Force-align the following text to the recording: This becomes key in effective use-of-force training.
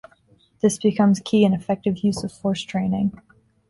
This 0.63 0.79
becomes 0.79 1.21
key 1.23 1.45
in 1.45 1.53
effective 1.53 1.99
use-of-force 1.99 2.63
training. 2.63 3.21